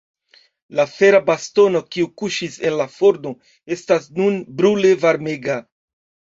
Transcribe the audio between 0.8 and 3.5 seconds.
fera bastono, kiu kuŝis en la forno,